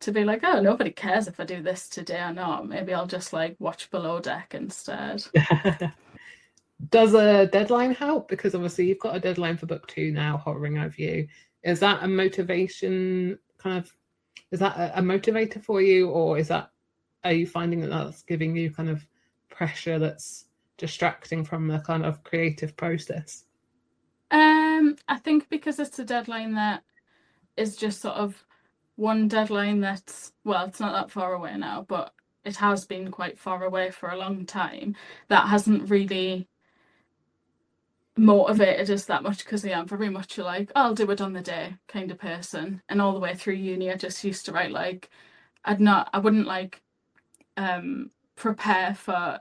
[0.00, 2.66] to be like, oh, nobody cares if I do this today or not.
[2.66, 5.24] Maybe I'll just like watch Below Deck instead.
[6.90, 8.28] Does a deadline help?
[8.28, 11.28] Because obviously you've got a deadline for book two now hovering over you.
[11.62, 13.92] Is that a motivation kind of?
[14.50, 16.70] Is that a, a motivator for you, or is that
[17.22, 19.06] are you finding that that's giving you kind of
[19.50, 20.46] pressure that's
[20.78, 23.44] distracting from the kind of creative process?
[24.30, 26.82] Um, I think because it's a deadline that
[27.58, 28.42] is just sort of
[29.00, 32.12] one deadline that's well, it's not that far away now, but
[32.44, 34.94] it has been quite far away for a long time.
[35.28, 36.48] That hasn't really
[38.16, 41.40] motivated us that much because I am very much like I'll do it on the
[41.40, 42.82] day kind of person.
[42.88, 45.10] And all the way through uni, I just used to write like
[45.64, 46.82] I'd not, I wouldn't like
[47.56, 49.40] um prepare for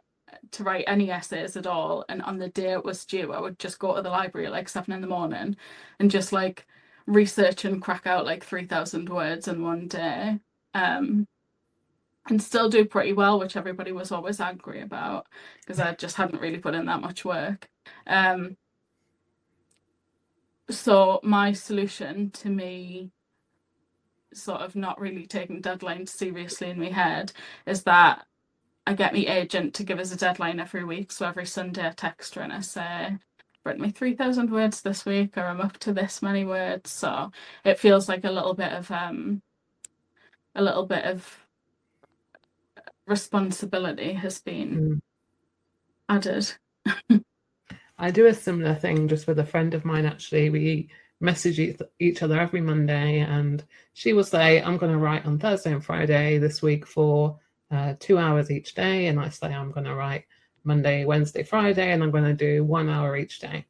[0.51, 2.05] to write any essays at all.
[2.07, 4.53] And on the day it was due, I would just go to the library at
[4.53, 5.57] like seven in the morning
[5.99, 6.65] and just like
[7.09, 10.39] research and crack out like 3,000 words in one day.
[10.73, 11.27] Um,
[12.29, 15.27] and still do pretty well, which everybody was always angry about
[15.61, 17.67] because I just hadn't really put in that much work.
[18.07, 18.57] Um,
[20.69, 23.11] so my solution to me
[24.33, 27.31] sort of not really taking deadlines seriously in my head
[27.65, 28.25] is that
[28.85, 31.11] I get my agent to give us a deadline every week.
[31.11, 33.17] So every Sunday I text her and I say,
[33.65, 36.91] written me 3,000 words this week or I'm up to this many words.
[36.91, 37.31] So
[37.65, 39.41] it feels like a little bit of, um,
[40.55, 41.45] a little bit of
[43.05, 45.01] responsibility has been mm.
[46.07, 46.51] added.
[47.97, 50.49] I do a similar thing just with a friend of mine actually.
[50.49, 50.89] We
[51.19, 51.59] message
[51.99, 55.83] each other every Monday and she will say, I'm going to write on Thursday and
[55.83, 57.37] Friday this week for
[57.71, 59.07] uh, two hours each day.
[59.07, 60.25] And I say I'm going to write
[60.69, 63.65] Monday, Wednesday, Friday, and I'm going to do one hour each day.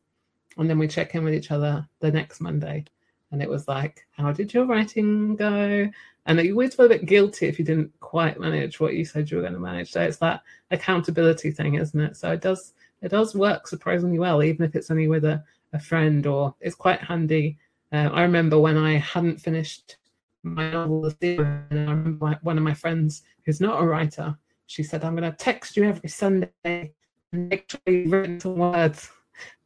[0.58, 2.84] And then we check in with each other the next Monday.
[3.32, 5.90] And it was like, how did your writing go?
[6.26, 9.32] And you always feel a bit guilty if you didn't quite manage what you said
[9.32, 9.92] you were going to manage.
[9.92, 10.42] So it's that
[10.72, 12.18] accountability thing, isn't it?
[12.18, 15.42] So it does it does work surprisingly well, even if it's only with a,
[15.72, 17.58] a friend or it's quite handy.
[17.94, 19.96] Uh, I remember when I hadn't finished
[20.44, 24.38] my novel, and I remember one of my friends who's not a writer,
[24.70, 26.52] she said, I'm going to text you every Sunday
[27.34, 29.10] and make sure you've written some words.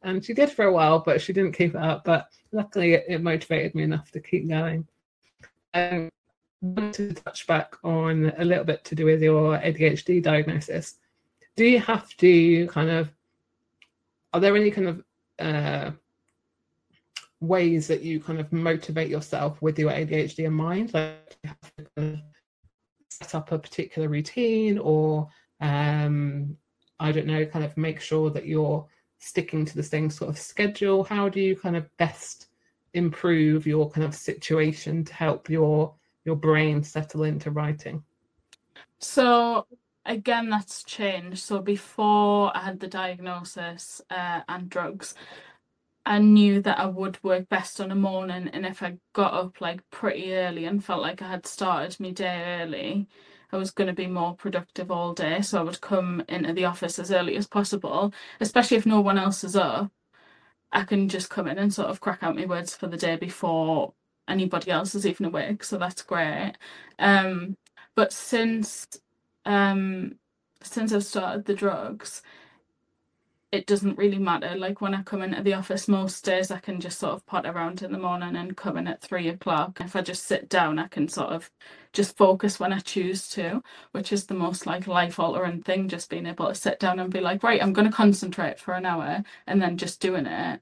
[0.02, 2.04] And she did for a while, but she didn't keep it up.
[2.04, 4.88] But luckily, it, it motivated me enough to keep going.
[5.74, 6.08] Um,
[6.62, 10.96] I want to touch back on a little bit to do with your ADHD diagnosis.
[11.54, 13.10] Do you have to kind of,
[14.32, 15.04] are there any kind of
[15.38, 15.90] uh,
[17.40, 20.94] ways that you kind of motivate yourself with your ADHD in mind?
[20.94, 21.38] Like,
[23.18, 25.28] set up a particular routine or
[25.60, 26.56] um,
[27.00, 28.86] I don't know, kind of make sure that you're
[29.18, 31.04] sticking to the same sort of schedule?
[31.04, 32.48] How do you kind of best
[32.92, 35.94] improve your kind of situation to help your
[36.24, 38.02] your brain settle into writing?
[38.98, 39.66] So
[40.06, 41.38] again, that's changed.
[41.38, 45.14] So before I had the diagnosis uh, and drugs,
[46.06, 49.60] I knew that I would work best on a morning, and if I got up
[49.60, 53.08] like pretty early and felt like I had started my day early,
[53.52, 55.40] I was going to be more productive all day.
[55.42, 59.18] So I would come into the office as early as possible, especially if no one
[59.18, 59.92] else is up.
[60.72, 63.16] I can just come in and sort of crack out my words for the day
[63.16, 63.94] before
[64.28, 65.64] anybody else is even awake.
[65.64, 66.54] So that's great.
[66.98, 67.56] Um,
[67.96, 68.86] but since
[69.46, 70.16] um,
[70.62, 72.22] since I've started the drugs,
[73.54, 74.56] it doesn't really matter.
[74.56, 77.46] Like when I come into the office most days, I can just sort of pot
[77.46, 79.80] around in the morning and come in at three o'clock.
[79.80, 81.48] If I just sit down, I can sort of
[81.92, 85.88] just focus when I choose to, which is the most like life altering thing.
[85.88, 88.74] Just being able to sit down and be like, right, I'm going to concentrate for
[88.74, 90.60] an hour and then just doing it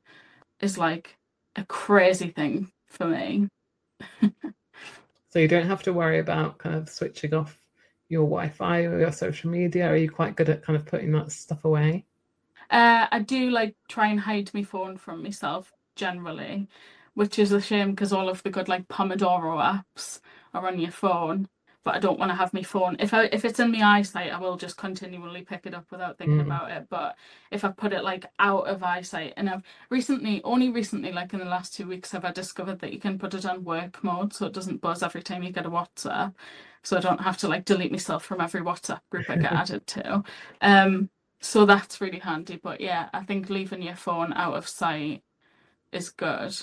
[0.61, 1.16] is like
[1.57, 3.49] a crazy thing for me.
[5.30, 7.59] so you don't have to worry about kind of switching off
[8.11, 9.88] your Wi-Fi or your social media.
[9.88, 12.05] Are you quite good at kind of putting that stuff away?
[12.73, 16.68] Uh, I do like try and hide my phone from myself generally,
[17.12, 20.20] which is a shame because all of the good like Pomodoro apps
[20.55, 21.49] are on your phone.
[21.85, 22.97] But I don't want to have my phone.
[23.01, 26.16] If I if it's in my eyesight, I will just continually pick it up without
[26.16, 26.47] thinking mm.
[26.47, 26.87] about it.
[26.89, 27.16] But
[27.51, 31.41] if I put it like out of eyesight, and I've recently, only recently, like in
[31.41, 34.33] the last two weeks, have I discovered that you can put it on work mode
[34.33, 36.35] so it doesn't buzz every time you get a WhatsApp.
[36.85, 39.85] So I don't have to like delete myself from every WhatsApp group I get added
[39.89, 40.23] to.
[40.61, 41.11] Um,
[41.43, 42.59] so that's really handy.
[42.62, 45.22] But yeah, I think leaving your phone out of sight
[45.93, 46.57] is good.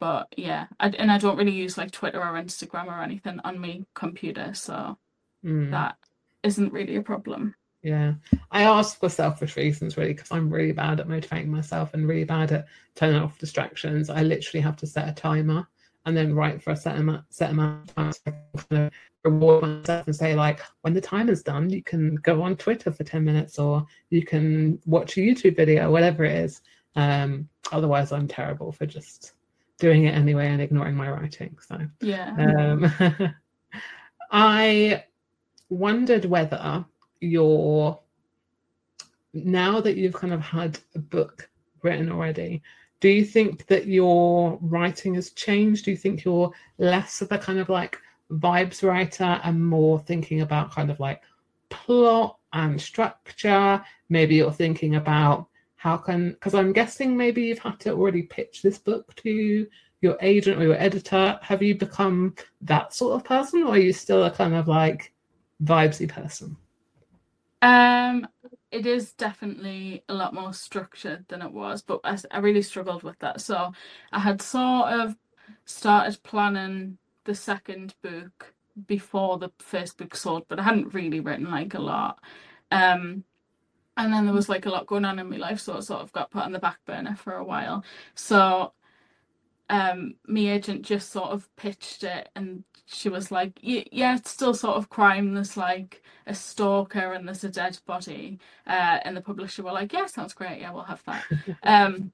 [0.00, 3.58] But yeah, I, and I don't really use like Twitter or Instagram or anything on
[3.58, 4.96] my computer, so
[5.44, 5.70] mm.
[5.70, 5.96] that
[6.42, 7.54] isn't really a problem.
[7.82, 8.14] Yeah,
[8.50, 12.24] I ask for selfish reasons really because I'm really bad at motivating myself and really
[12.24, 14.10] bad at turning off distractions.
[14.10, 15.66] I literally have to set a timer
[16.06, 18.90] and then write for a set amount set amount of time
[19.24, 22.16] so I kind of reward myself and say like when the timer's done you can
[22.16, 26.36] go on Twitter for 10 minutes or you can watch a YouTube video whatever it
[26.36, 26.60] is.
[26.96, 29.32] Um otherwise I'm terrible for just
[29.78, 31.78] doing it anyway and ignoring my writing so.
[32.00, 32.34] Yeah.
[32.38, 32.92] um
[34.30, 35.04] I
[35.70, 36.84] wondered whether
[37.20, 38.00] your
[39.34, 41.48] now that you've kind of had a book
[41.82, 42.62] written already
[43.00, 45.84] do you think that your writing has changed?
[45.84, 48.00] Do you think you're less of a kind of like
[48.32, 51.22] vibes writer and more thinking about kind of like
[51.70, 53.82] plot and structure.
[54.08, 58.62] Maybe you're thinking about how can because i'm guessing maybe you've had to already pitch
[58.62, 59.64] this book to
[60.00, 61.38] your agent or your editor.
[61.42, 65.12] Have you become that sort of person or are you still a kind of like
[65.62, 66.56] vibesy person?
[67.62, 68.28] Um,
[68.70, 73.18] it is definitely a lot more structured than it was, but I really struggled with
[73.18, 73.40] that.
[73.40, 73.72] So
[74.12, 75.16] I had sort of
[75.64, 76.98] started planning
[77.28, 78.54] the second book
[78.86, 82.18] before the first book sold, but I hadn't really written like a lot.
[82.70, 83.22] Um,
[83.98, 86.00] and then there was like a lot going on in my life, so it sort
[86.00, 87.84] of got put on the back burner for a while.
[88.14, 88.72] So
[89.70, 94.54] um my agent just sort of pitched it and she was like yeah it's still
[94.54, 95.34] sort of crime.
[95.34, 98.38] There's like a stalker and there's a dead body.
[98.66, 100.60] Uh and the publisher were like yeah sounds great.
[100.60, 101.26] Yeah we'll have that.
[101.62, 102.12] Um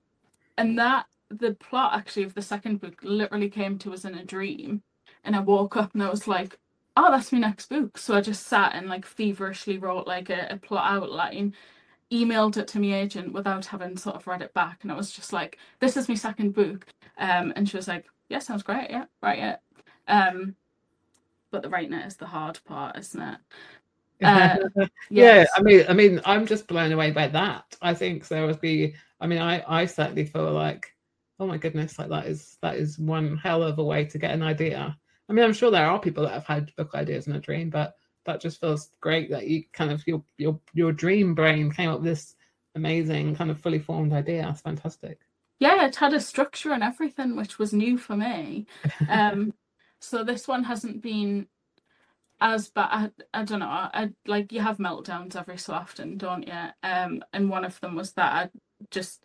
[0.58, 4.24] and that the plot actually of the second book literally came to us in a
[4.24, 4.82] dream
[5.24, 6.58] and I woke up and I was like
[6.96, 7.98] oh that's my next book.
[7.98, 11.54] So I just sat and like feverishly wrote like a, a plot outline
[12.12, 15.10] emailed it to my agent without having sort of read it back and I was
[15.10, 16.86] just like this is my second book.
[17.18, 19.60] Um and she was like yeah sounds great yeah write it.
[20.08, 20.54] Um
[21.50, 23.38] but the writing it is the hard part isn't it?
[24.22, 24.56] Uh,
[25.10, 27.76] yeah i mean i mean i'm just blown away by that.
[27.82, 30.94] I think there would be i mean i i certainly feel like
[31.40, 34.30] oh my goodness like that is that is one hell of a way to get
[34.30, 34.96] an idea
[35.28, 37.70] i mean i'm sure there are people that have had book ideas in a dream
[37.70, 37.94] but
[38.24, 42.00] that just feels great that you kind of your your your dream brain came up
[42.00, 42.36] with this
[42.74, 44.42] amazing kind of fully formed idea.
[44.42, 45.20] That's fantastic.
[45.60, 48.66] Yeah it had a structure and everything which was new for me.
[49.08, 49.54] Um
[50.00, 51.46] so this one hasn't been
[52.40, 56.46] as bad I, I don't know I like you have meltdowns every so often don't
[56.46, 56.60] you?
[56.82, 58.50] Um and one of them was that I
[58.90, 59.22] just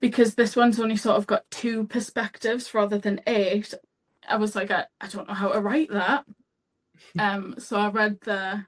[0.00, 3.72] because this one's only sort of got two perspectives rather than eight
[4.28, 6.24] I was like I, I don't know how to write that.
[7.18, 8.64] Um so I read the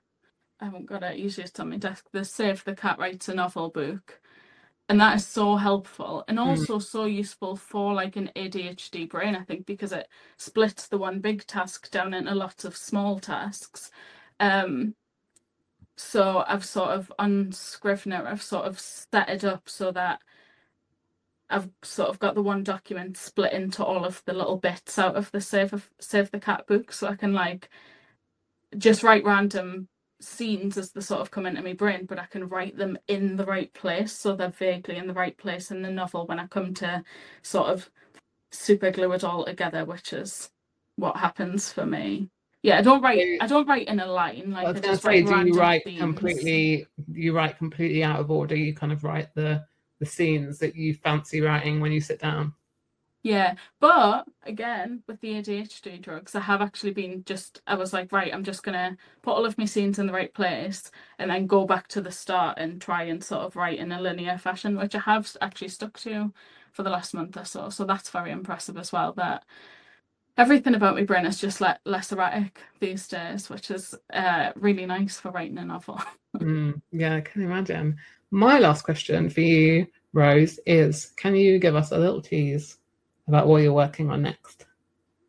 [0.61, 3.35] I haven't got it usually it's on my desk the Save the Cat Writes a
[3.35, 4.21] Novel book.
[4.89, 9.45] And that is so helpful and also so useful for like an ADHD brain I
[9.45, 13.91] think because it splits the one big task down into lots of small tasks.
[14.41, 14.95] Um
[15.97, 20.21] so I've sort of on Scrivener I've sort of set it up so that
[21.49, 25.17] I've sort of got the one document split into all of the little bits out
[25.17, 27.69] of the Save of Save the Cat book so I can like
[28.77, 29.89] just write random
[30.21, 33.37] scenes as they sort of come into my brain, but I can write them in
[33.37, 36.47] the right place so they're vaguely in the right place in the novel when I
[36.47, 37.05] come to
[37.43, 37.91] sort of
[38.51, 40.51] super glue it all together, which is
[40.97, 42.29] what happens for me.
[42.63, 45.03] Yeah, I don't write I don't write in a line like I was I just
[45.03, 46.01] say, write do you write themes.
[46.01, 46.87] completely?
[47.13, 48.57] You write completely out of order.
[48.57, 49.65] You kind of write the
[50.01, 52.55] the scenes that you fancy writing when you sit down.
[53.23, 58.13] Yeah, but again, with the ADHD drugs, I have actually been just, I was like,
[58.13, 61.47] right, I'm just gonna put all of my scenes in the right place and then
[61.49, 64.77] go back to the start and try and sort of write in a linear fashion,
[64.77, 66.33] which I have actually stuck to
[66.73, 67.69] for the last month or so.
[67.69, 69.13] So that's very impressive as well.
[69.15, 69.45] That
[70.39, 74.87] everything about my brain is just like less erratic these days, which is uh, really
[74.87, 76.01] nice for writing a novel.
[76.43, 77.97] Mm, yeah, I can imagine.
[78.31, 82.79] My last question for you, Rose, is: Can you give us a little tease
[83.29, 84.67] about what you're working on next?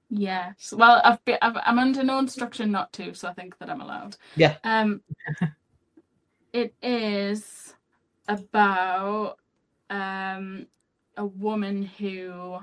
[0.09, 0.73] Yes.
[0.75, 3.81] Well, I've been, I've, I'm under no instruction not to, so I think that I'm
[3.81, 4.15] allowed.
[4.35, 4.55] Yeah.
[4.63, 5.01] Um,
[6.53, 7.73] it is
[8.27, 9.37] about
[9.89, 10.67] um
[11.15, 12.57] a woman who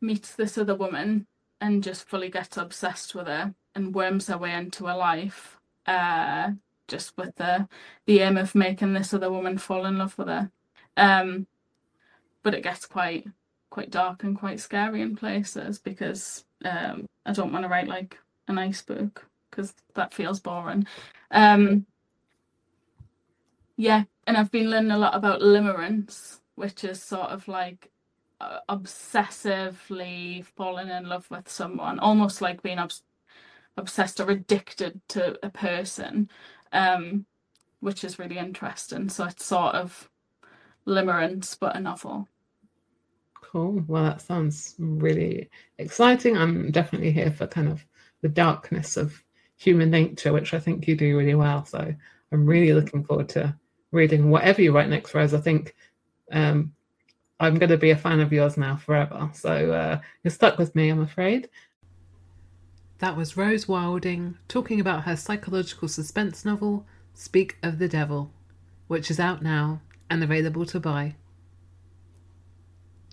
[0.00, 1.26] meets this other woman
[1.60, 5.58] and just fully gets obsessed with her and worms her way into her life.
[5.86, 6.50] Uh,
[6.92, 7.66] just with the
[8.06, 10.50] the aim of making this other woman fall in love with her.
[10.96, 11.46] Um,
[12.44, 13.26] but it gets quite
[13.70, 18.18] quite dark and quite scary in places because um, I don't want to write like
[18.46, 20.86] a nice book because that feels boring.
[21.30, 21.86] Um,
[23.76, 27.90] yeah, and I've been learning a lot about limerence, which is sort of like
[28.40, 33.02] uh, obsessively falling in love with someone, almost like being obs-
[33.76, 36.28] obsessed or addicted to a person.
[36.72, 37.26] Um,
[37.80, 39.08] which is really interesting.
[39.08, 40.08] So it's sort of
[40.86, 42.28] limerence, but a novel.
[43.34, 43.84] Cool.
[43.86, 46.36] Well, that sounds really exciting.
[46.36, 47.84] I'm definitely here for kind of
[48.22, 49.22] the darkness of
[49.56, 51.64] human nature, which I think you do really well.
[51.64, 51.94] So
[52.32, 53.54] I'm really looking forward to
[53.90, 55.34] reading whatever you write next, Rose.
[55.34, 55.74] I think
[56.32, 56.72] um,
[57.40, 59.30] I'm going to be a fan of yours now forever.
[59.34, 61.50] So uh, you're stuck with me, I'm afraid.
[63.02, 68.30] That was Rose Wilding talking about her psychological suspense novel, Speak of the Devil,
[68.86, 71.16] which is out now and available to buy.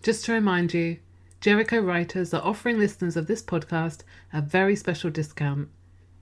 [0.03, 0.99] Just to remind you,
[1.41, 5.69] Jericho Writers are offering listeners of this podcast a very special discount.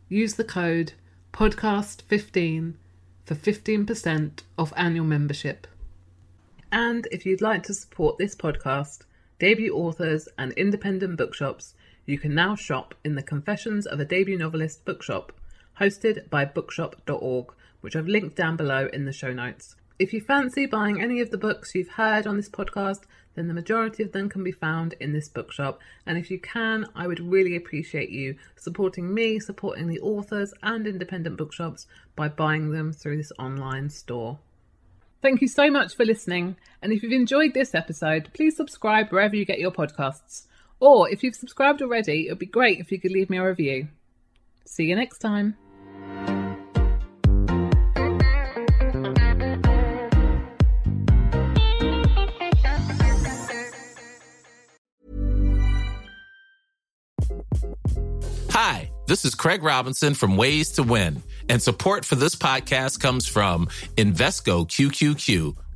[0.07, 0.93] Use the code
[1.33, 2.75] podcast15
[3.25, 5.67] for 15% off annual membership.
[6.71, 9.01] And if you'd like to support this podcast,
[9.39, 11.73] debut authors, and independent bookshops,
[12.07, 15.33] you can now shop in the Confessions of a Debut Novelist bookshop,
[15.79, 19.75] hosted by bookshop.org, which I've linked down below in the show notes.
[19.99, 23.01] If you fancy buying any of the books you've heard on this podcast,
[23.35, 25.81] then the majority of them can be found in this bookshop.
[26.05, 30.87] And if you can, I would really appreciate you supporting me, supporting the authors and
[30.87, 34.39] independent bookshops by buying them through this online store.
[35.21, 36.55] Thank you so much for listening.
[36.81, 40.47] And if you've enjoyed this episode, please subscribe wherever you get your podcasts.
[40.79, 43.47] Or if you've subscribed already, it would be great if you could leave me a
[43.47, 43.87] review.
[44.65, 45.57] See you next time.
[58.51, 63.27] Hi, this is Craig Robinson from Ways to Win, and support for this podcast comes
[63.27, 63.67] from
[63.97, 65.55] Invesco QQQ